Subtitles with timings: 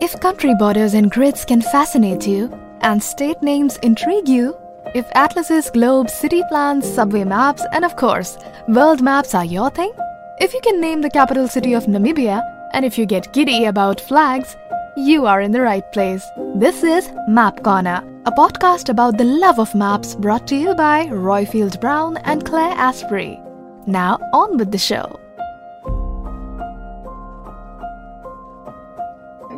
[0.00, 4.56] If country borders and grids can fascinate you, and state names intrigue you,
[4.94, 8.38] if atlases, globes, city plans, subway maps, and of course,
[8.68, 9.92] world maps are your thing,
[10.38, 12.40] if you can name the capital city of Namibia,
[12.72, 14.56] and if you get giddy about flags,
[14.96, 16.24] you are in the right place.
[16.54, 21.06] This is Map Corner, a podcast about the love of maps brought to you by
[21.06, 23.40] Royfield Brown and Claire Asprey.
[23.86, 25.18] Now, on with the show.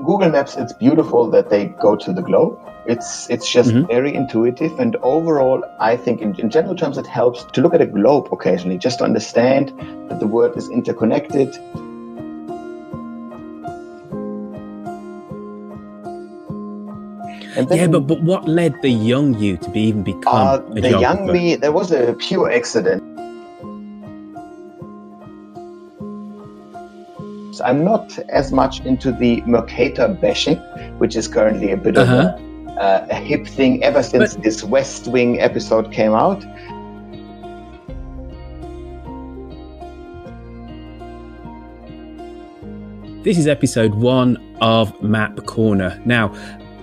[0.09, 2.59] Google Maps, it's beautiful that they go to the globe.
[2.87, 7.45] It's it's just very intuitive, and overall, I think in, in general terms, it helps
[7.45, 9.69] to look at a globe occasionally, just to understand
[10.09, 11.55] that the world is interconnected.
[17.59, 20.81] And Yeah, but, but what led the young you to be even become uh, a
[20.81, 23.08] the young me, there was a pure accident.
[27.59, 30.59] So I'm not as much into the Mercator bashing,
[30.99, 32.15] which is currently a bit Uh-huh.
[32.39, 36.45] of a, uh, a hip thing ever since But- this West Wing episode came out.
[43.25, 46.01] This is episode one of Map Corner.
[46.05, 46.33] Now,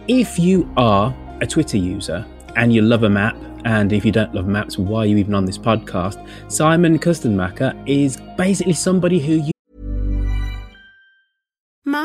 [0.09, 2.25] if you are a Twitter user
[2.57, 5.33] and you love a map, and if you don't love maps, why are you even
[5.33, 6.23] on this podcast?
[6.51, 9.51] Simon Kuestenmacher is basically somebody who you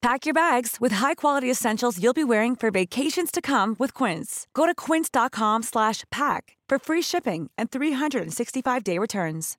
[0.00, 4.46] Pack your bags with high-quality essentials you'll be wearing for vacations to come with Quince.
[4.54, 9.56] Go to quince.com slash pack for free shipping and 365-day returns.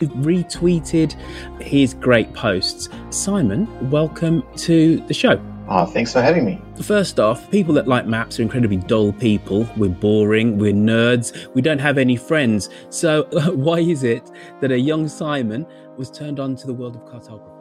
[0.00, 1.12] retweeted
[1.60, 2.88] his great posts.
[3.10, 5.38] Simon, welcome to the show.
[5.68, 6.58] Oh, thanks for having me.
[6.82, 9.68] First off, people that like maps are incredibly dull people.
[9.76, 12.70] We're boring, we're nerds, we don't have any friends.
[12.88, 13.24] So,
[13.54, 14.30] why is it
[14.62, 15.66] that a young Simon
[15.98, 17.59] was turned on to the world of cartography?